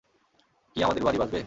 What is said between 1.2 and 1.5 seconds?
বাঁচবে?